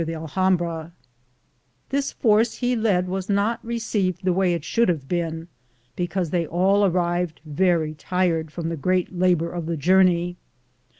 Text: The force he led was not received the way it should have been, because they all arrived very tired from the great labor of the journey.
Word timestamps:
The 0.03 0.91
force 2.17 2.55
he 2.55 2.75
led 2.75 3.07
was 3.07 3.29
not 3.29 3.63
received 3.63 4.25
the 4.25 4.33
way 4.33 4.55
it 4.55 4.63
should 4.65 4.89
have 4.89 5.07
been, 5.07 5.47
because 5.95 6.31
they 6.31 6.47
all 6.47 6.83
arrived 6.83 7.39
very 7.45 7.93
tired 7.93 8.49
from 8.49 8.69
the 8.69 8.77
great 8.77 9.13
labor 9.15 9.51
of 9.51 9.67
the 9.67 9.77
journey. 9.77 10.37